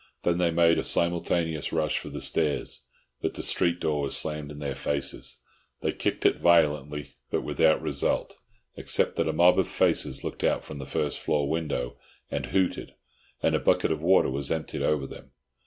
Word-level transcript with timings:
Then 0.23 0.39
they 0.39 0.49
made 0.49 0.79
a 0.79 0.83
simultaneous 0.83 1.71
rush 1.71 1.99
for 1.99 2.09
the 2.09 2.21
stairs, 2.21 2.81
but 3.21 3.35
the 3.35 3.43
street 3.43 3.79
door 3.79 4.01
was 4.01 4.17
slammed 4.17 4.49
in 4.49 4.57
their 4.57 4.73
faces. 4.73 5.37
They 5.81 5.91
kicked 5.91 6.25
it 6.25 6.39
violently, 6.39 7.17
but 7.29 7.43
without 7.43 7.83
result, 7.83 8.39
except 8.75 9.15
that 9.17 9.27
a 9.29 9.31
mob 9.31 9.59
of 9.59 9.67
faces 9.67 10.23
looked 10.23 10.43
out 10.43 10.67
of 10.71 10.79
the 10.79 10.87
first 10.87 11.19
floor 11.19 11.47
window 11.47 11.99
and 12.31 12.47
hooted, 12.47 12.95
and 13.43 13.53
a 13.53 13.59
bucket 13.59 13.91
of 13.91 14.01
water 14.01 14.31
was 14.31 14.49
emptied 14.51 14.81
over 14.81 15.05
them. 15.05 15.33